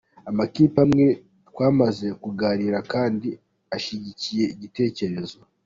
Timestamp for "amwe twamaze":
0.85-2.07